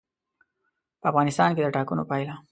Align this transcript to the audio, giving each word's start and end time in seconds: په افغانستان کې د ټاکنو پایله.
په 1.01 1.05
افغانستان 1.11 1.49
کې 1.55 1.61
د 1.63 1.67
ټاکنو 1.75 2.03
پایله. 2.09 2.33